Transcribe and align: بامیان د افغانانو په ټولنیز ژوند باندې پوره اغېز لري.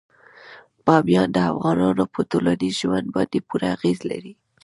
بامیان 0.85 1.29
د 1.35 1.37
افغانانو 1.51 2.03
په 2.13 2.19
ټولنیز 2.31 2.73
ژوند 2.81 3.07
باندې 3.15 3.39
پوره 3.47 3.67
اغېز 3.75 3.99
لري. 4.11 4.33